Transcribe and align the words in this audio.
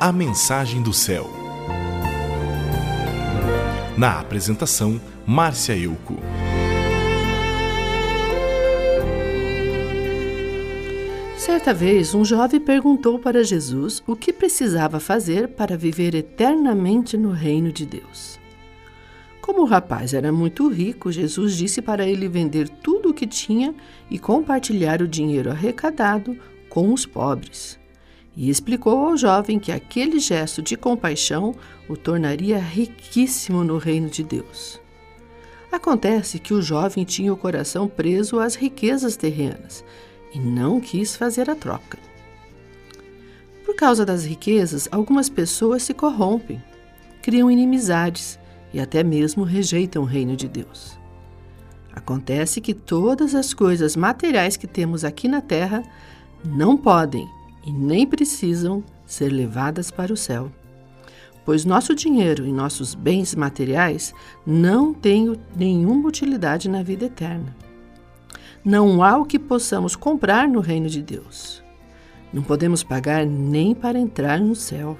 A 0.00 0.10
Mensagem 0.12 0.82
do 0.82 0.92
Céu. 0.92 1.30
Na 3.96 4.18
apresentação, 4.18 5.00
Márcia 5.24 5.76
Euco. 5.76 6.16
Certa 11.38 11.72
vez, 11.72 12.12
um 12.12 12.24
jovem 12.24 12.60
perguntou 12.60 13.20
para 13.20 13.44
Jesus 13.44 14.02
o 14.04 14.16
que 14.16 14.32
precisava 14.32 14.98
fazer 14.98 15.48
para 15.48 15.76
viver 15.76 16.14
eternamente 16.14 17.16
no 17.16 17.30
reino 17.30 17.72
de 17.72 17.86
Deus. 17.86 18.38
Como 19.40 19.62
o 19.62 19.66
rapaz 19.66 20.12
era 20.12 20.32
muito 20.32 20.68
rico, 20.68 21.12
Jesus 21.12 21.56
disse 21.56 21.80
para 21.80 22.06
ele 22.06 22.28
vender 22.28 22.68
tudo 22.68 23.10
o 23.10 23.14
que 23.14 23.28
tinha 23.28 23.72
e 24.10 24.18
compartilhar 24.18 25.00
o 25.00 25.08
dinheiro 25.08 25.50
arrecadado 25.50 26.36
com 26.68 26.92
os 26.92 27.06
pobres. 27.06 27.83
E 28.36 28.50
explicou 28.50 29.08
ao 29.08 29.16
jovem 29.16 29.58
que 29.58 29.70
aquele 29.70 30.18
gesto 30.18 30.60
de 30.60 30.76
compaixão 30.76 31.54
o 31.88 31.96
tornaria 31.96 32.58
riquíssimo 32.58 33.62
no 33.62 33.78
reino 33.78 34.08
de 34.08 34.24
Deus. 34.24 34.80
Acontece 35.70 36.38
que 36.38 36.54
o 36.54 36.62
jovem 36.62 37.04
tinha 37.04 37.32
o 37.32 37.36
coração 37.36 37.88
preso 37.88 38.38
às 38.38 38.54
riquezas 38.54 39.16
terrenas 39.16 39.84
e 40.32 40.38
não 40.38 40.80
quis 40.80 41.16
fazer 41.16 41.48
a 41.50 41.54
troca. 41.54 41.98
Por 43.64 43.74
causa 43.74 44.04
das 44.04 44.24
riquezas, 44.24 44.88
algumas 44.90 45.28
pessoas 45.28 45.82
se 45.82 45.94
corrompem, 45.94 46.62
criam 47.22 47.50
inimizades 47.50 48.38
e 48.72 48.80
até 48.80 49.02
mesmo 49.02 49.44
rejeitam 49.44 50.02
o 50.02 50.06
reino 50.06 50.36
de 50.36 50.48
Deus. 50.48 50.98
Acontece 51.92 52.60
que 52.60 52.74
todas 52.74 53.34
as 53.34 53.54
coisas 53.54 53.96
materiais 53.96 54.56
que 54.56 54.66
temos 54.66 55.04
aqui 55.04 55.28
na 55.28 55.40
terra 55.40 55.82
não 56.44 56.76
podem 56.76 57.26
e 57.64 57.72
nem 57.72 58.06
precisam 58.06 58.84
ser 59.06 59.30
levadas 59.30 59.90
para 59.90 60.12
o 60.12 60.16
céu, 60.16 60.50
pois 61.44 61.64
nosso 61.64 61.94
dinheiro 61.94 62.46
e 62.46 62.52
nossos 62.52 62.94
bens 62.94 63.34
materiais 63.34 64.14
não 64.46 64.92
têm 64.92 65.38
nenhuma 65.56 66.08
utilidade 66.08 66.68
na 66.68 66.82
vida 66.82 67.06
eterna. 67.06 67.56
Não 68.64 69.02
há 69.02 69.18
o 69.18 69.26
que 69.26 69.38
possamos 69.38 69.94
comprar 69.94 70.48
no 70.48 70.60
reino 70.60 70.88
de 70.88 71.02
Deus. 71.02 71.62
Não 72.32 72.42
podemos 72.42 72.82
pagar 72.82 73.26
nem 73.26 73.74
para 73.74 73.98
entrar 73.98 74.40
no 74.40 74.54
céu. 74.54 74.98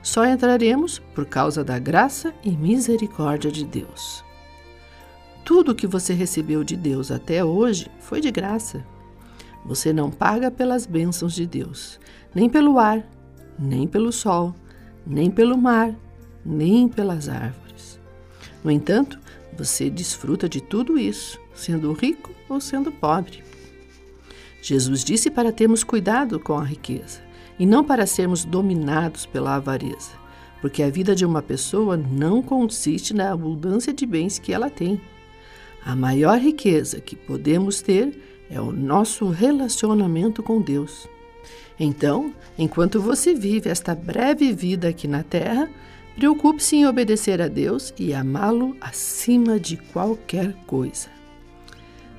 Só 0.00 0.24
entraremos 0.24 1.00
por 1.14 1.26
causa 1.26 1.64
da 1.64 1.78
graça 1.78 2.32
e 2.44 2.50
misericórdia 2.50 3.50
de 3.50 3.64
Deus. 3.64 4.24
Tudo 5.44 5.72
o 5.72 5.74
que 5.74 5.86
você 5.86 6.14
recebeu 6.14 6.62
de 6.62 6.76
Deus 6.76 7.10
até 7.10 7.44
hoje 7.44 7.90
foi 7.98 8.20
de 8.20 8.30
graça. 8.30 8.84
Você 9.68 9.92
não 9.92 10.10
paga 10.10 10.50
pelas 10.50 10.86
bênçãos 10.86 11.34
de 11.34 11.46
Deus, 11.46 12.00
nem 12.34 12.48
pelo 12.48 12.78
ar, 12.78 13.06
nem 13.58 13.86
pelo 13.86 14.10
sol, 14.10 14.54
nem 15.06 15.30
pelo 15.30 15.58
mar, 15.58 15.94
nem 16.42 16.88
pelas 16.88 17.28
árvores. 17.28 18.00
No 18.64 18.70
entanto, 18.70 19.20
você 19.58 19.90
desfruta 19.90 20.48
de 20.48 20.62
tudo 20.62 20.98
isso, 20.98 21.38
sendo 21.54 21.92
rico 21.92 22.32
ou 22.48 22.62
sendo 22.62 22.90
pobre. 22.90 23.44
Jesus 24.62 25.04
disse 25.04 25.30
para 25.30 25.52
termos 25.52 25.84
cuidado 25.84 26.40
com 26.40 26.56
a 26.56 26.64
riqueza 26.64 27.20
e 27.58 27.66
não 27.66 27.84
para 27.84 28.06
sermos 28.06 28.46
dominados 28.46 29.26
pela 29.26 29.56
avareza, 29.56 30.12
porque 30.62 30.82
a 30.82 30.88
vida 30.88 31.14
de 31.14 31.26
uma 31.26 31.42
pessoa 31.42 31.94
não 31.94 32.42
consiste 32.42 33.12
na 33.12 33.32
abundância 33.32 33.92
de 33.92 34.06
bens 34.06 34.38
que 34.38 34.50
ela 34.50 34.70
tem. 34.70 34.98
A 35.84 35.94
maior 35.94 36.38
riqueza 36.38 37.02
que 37.02 37.14
podemos 37.14 37.82
ter 37.82 38.37
é 38.50 38.60
o 38.60 38.72
nosso 38.72 39.28
relacionamento 39.28 40.42
com 40.42 40.60
Deus. 40.60 41.08
Então, 41.78 42.32
enquanto 42.58 43.00
você 43.00 43.34
vive 43.34 43.70
esta 43.70 43.94
breve 43.94 44.52
vida 44.52 44.88
aqui 44.88 45.06
na 45.06 45.22
terra, 45.22 45.68
Preocupe-se 46.18 46.74
em 46.74 46.84
obedecer 46.84 47.40
a 47.40 47.46
Deus 47.46 47.94
e 47.96 48.12
amá-lo 48.12 48.76
acima 48.80 49.60
de 49.60 49.76
qualquer 49.76 50.52
coisa. 50.66 51.08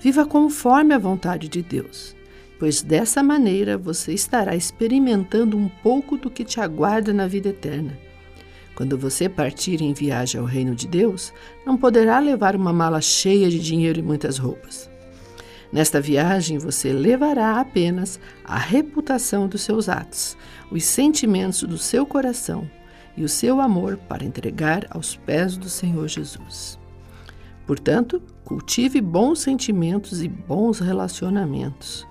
Viva 0.00 0.26
conforme 0.26 0.92
a 0.92 0.98
vontade 0.98 1.48
de 1.48 1.62
Deus, 1.62 2.16
pois 2.58 2.82
dessa 2.82 3.22
maneira 3.22 3.78
você 3.78 4.12
estará 4.12 4.56
experimentando 4.56 5.56
um 5.56 5.68
pouco 5.68 6.16
do 6.16 6.28
que 6.28 6.44
te 6.44 6.60
aguarda 6.60 7.12
na 7.12 7.28
vida 7.28 7.50
eterna. 7.50 7.96
Quando 8.74 8.98
você 8.98 9.28
partir 9.28 9.80
em 9.80 9.92
viagem 9.92 10.40
ao 10.40 10.46
reino 10.46 10.74
de 10.74 10.88
Deus, 10.88 11.32
não 11.64 11.76
poderá 11.76 12.18
levar 12.18 12.56
uma 12.56 12.72
mala 12.72 13.00
cheia 13.00 13.48
de 13.48 13.60
dinheiro 13.60 14.00
e 14.00 14.02
muitas 14.02 14.38
roupas. 14.38 14.90
Nesta 15.74 16.00
viagem, 16.00 16.56
você 16.56 16.92
levará 16.92 17.58
apenas 17.58 18.20
a 18.44 18.56
reputação 18.56 19.48
dos 19.48 19.62
seus 19.62 19.88
atos, 19.88 20.36
os 20.70 20.84
sentimentos 20.84 21.64
do 21.64 21.76
seu 21.76 22.06
coração 22.06 22.70
e 23.16 23.24
o 23.24 23.28
seu 23.28 23.60
amor 23.60 23.96
para 23.96 24.24
entregar 24.24 24.86
aos 24.88 25.16
pés 25.16 25.56
do 25.56 25.68
Senhor 25.68 26.06
Jesus. 26.06 26.78
Portanto, 27.66 28.22
cultive 28.44 29.00
bons 29.00 29.40
sentimentos 29.40 30.22
e 30.22 30.28
bons 30.28 30.78
relacionamentos. 30.78 32.06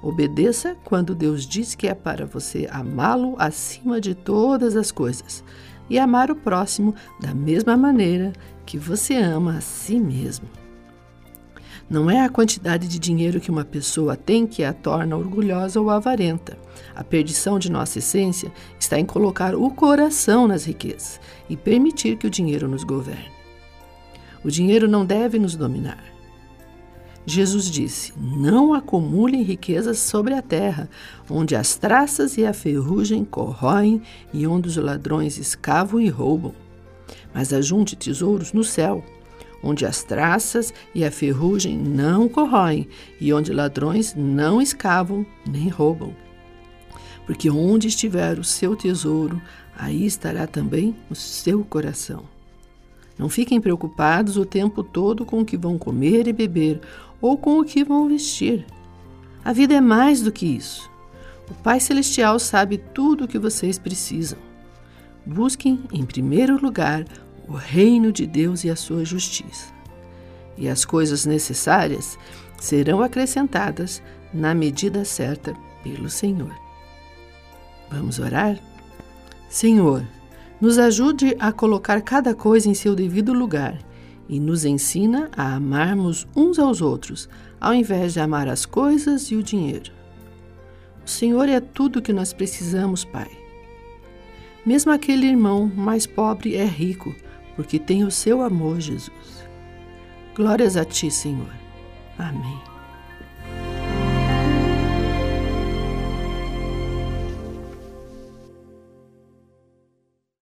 Obedeça 0.00 0.76
quando 0.84 1.12
Deus 1.12 1.44
diz 1.44 1.74
que 1.74 1.88
é 1.88 1.94
para 1.94 2.24
você 2.24 2.68
amá-lo 2.70 3.34
acima 3.36 4.00
de 4.00 4.14
todas 4.14 4.76
as 4.76 4.92
coisas 4.92 5.42
e 5.90 5.98
amar 5.98 6.30
o 6.30 6.36
próximo 6.36 6.94
da 7.20 7.34
mesma 7.34 7.76
maneira 7.76 8.32
que 8.64 8.78
você 8.78 9.16
ama 9.16 9.56
a 9.56 9.60
si 9.60 9.98
mesmo. 9.98 10.67
Não 11.90 12.10
é 12.10 12.20
a 12.20 12.28
quantidade 12.28 12.86
de 12.86 12.98
dinheiro 12.98 13.40
que 13.40 13.50
uma 13.50 13.64
pessoa 13.64 14.14
tem 14.14 14.46
que 14.46 14.62
a 14.62 14.74
torna 14.74 15.16
orgulhosa 15.16 15.80
ou 15.80 15.88
avarenta. 15.88 16.58
A 16.94 17.02
perdição 17.02 17.58
de 17.58 17.70
nossa 17.70 17.98
essência 17.98 18.52
está 18.78 18.98
em 18.98 19.06
colocar 19.06 19.54
o 19.54 19.70
coração 19.70 20.46
nas 20.46 20.64
riquezas 20.64 21.18
e 21.48 21.56
permitir 21.56 22.18
que 22.18 22.26
o 22.26 22.30
dinheiro 22.30 22.68
nos 22.68 22.84
governe. 22.84 23.32
O 24.44 24.50
dinheiro 24.50 24.86
não 24.86 25.04
deve 25.04 25.38
nos 25.38 25.56
dominar. 25.56 26.04
Jesus 27.24 27.70
disse: 27.70 28.12
Não 28.18 28.74
acumulem 28.74 29.42
riquezas 29.42 29.98
sobre 29.98 30.34
a 30.34 30.42
terra, 30.42 30.90
onde 31.28 31.56
as 31.56 31.76
traças 31.76 32.36
e 32.36 32.44
a 32.44 32.52
ferrugem 32.52 33.24
corroem 33.24 34.02
e 34.32 34.46
onde 34.46 34.68
os 34.68 34.76
ladrões 34.76 35.38
escavam 35.38 36.00
e 36.00 36.08
roubam. 36.08 36.54
Mas 37.32 37.50
ajunte 37.50 37.96
tesouros 37.96 38.52
no 38.52 38.62
céu 38.62 39.02
onde 39.62 39.84
as 39.84 40.02
traças 40.02 40.72
e 40.94 41.04
a 41.04 41.10
ferrugem 41.10 41.76
não 41.76 42.28
corroem 42.28 42.88
e 43.20 43.32
onde 43.32 43.52
ladrões 43.52 44.14
não 44.14 44.60
escavam 44.62 45.26
nem 45.48 45.68
roubam. 45.68 46.14
Porque 47.26 47.50
onde 47.50 47.88
estiver 47.88 48.38
o 48.38 48.44
seu 48.44 48.74
tesouro, 48.74 49.40
aí 49.76 50.06
estará 50.06 50.46
também 50.46 50.96
o 51.10 51.14
seu 51.14 51.64
coração. 51.64 52.24
Não 53.18 53.28
fiquem 53.28 53.60
preocupados 53.60 54.36
o 54.36 54.44
tempo 54.44 54.82
todo 54.82 55.26
com 55.26 55.40
o 55.40 55.44
que 55.44 55.56
vão 55.56 55.76
comer 55.76 56.28
e 56.28 56.32
beber 56.32 56.80
ou 57.20 57.36
com 57.36 57.58
o 57.58 57.64
que 57.64 57.82
vão 57.82 58.08
vestir. 58.08 58.64
A 59.44 59.52
vida 59.52 59.74
é 59.74 59.80
mais 59.80 60.22
do 60.22 60.30
que 60.30 60.46
isso. 60.46 60.90
O 61.50 61.54
Pai 61.54 61.80
Celestial 61.80 62.38
sabe 62.38 62.78
tudo 62.78 63.24
o 63.24 63.28
que 63.28 63.38
vocês 63.38 63.78
precisam. 63.78 64.38
Busquem, 65.26 65.80
em 65.92 66.04
primeiro 66.04 66.62
lugar, 66.62 67.04
o 67.48 67.54
reino 67.54 68.12
de 68.12 68.26
Deus 68.26 68.64
e 68.64 68.70
a 68.70 68.76
sua 68.76 69.04
justiça. 69.04 69.72
E 70.56 70.68
as 70.68 70.84
coisas 70.84 71.24
necessárias 71.24 72.18
serão 72.60 73.00
acrescentadas 73.02 74.02
na 74.32 74.54
medida 74.54 75.04
certa 75.04 75.54
pelo 75.82 76.10
Senhor. 76.10 76.54
Vamos 77.90 78.18
orar? 78.18 78.58
Senhor, 79.48 80.04
nos 80.60 80.78
ajude 80.78 81.34
a 81.38 81.52
colocar 81.52 82.02
cada 82.02 82.34
coisa 82.34 82.68
em 82.68 82.74
seu 82.74 82.94
devido 82.94 83.32
lugar 83.32 83.78
e 84.28 84.38
nos 84.38 84.64
ensina 84.64 85.30
a 85.34 85.54
amarmos 85.54 86.26
uns 86.36 86.58
aos 86.58 86.82
outros, 86.82 87.28
ao 87.58 87.72
invés 87.72 88.12
de 88.12 88.20
amar 88.20 88.46
as 88.46 88.66
coisas 88.66 89.30
e 89.30 89.36
o 89.36 89.42
dinheiro. 89.42 89.90
O 91.04 91.08
Senhor 91.08 91.48
é 91.48 91.60
tudo 91.60 91.98
o 91.98 92.02
que 92.02 92.12
nós 92.12 92.34
precisamos, 92.34 93.04
Pai. 93.04 93.30
Mesmo 94.66 94.92
aquele 94.92 95.26
irmão 95.26 95.72
mais 95.74 96.06
pobre 96.06 96.54
é 96.56 96.66
rico, 96.66 97.14
porque 97.58 97.76
tem 97.76 98.04
o 98.04 98.10
seu 98.10 98.40
amor, 98.40 98.78
Jesus. 98.78 99.44
Glórias 100.32 100.76
a 100.76 100.84
Ti, 100.84 101.10
Senhor. 101.10 101.52
Amém. 102.16 102.77